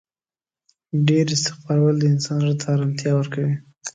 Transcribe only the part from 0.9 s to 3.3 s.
ډیر استغفار ویل د انسان زړه ته آرامتیا